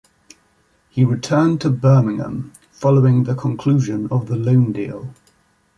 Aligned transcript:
He 0.89 1.05
returned 1.05 1.61
to 1.61 1.69
Birmingham 1.69 2.53
following 2.71 3.25
the 3.25 3.35
conclusion 3.35 4.07
of 4.09 4.25
the 4.29 4.35
loan 4.35 4.71
deal. 4.71 5.13